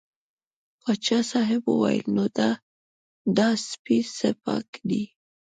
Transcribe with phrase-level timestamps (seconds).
[0.81, 2.25] پاچا صاحب وویل نو
[3.37, 5.03] دا سپی څه پاک دی.